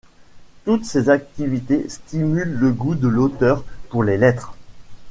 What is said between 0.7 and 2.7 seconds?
ces activités stimulent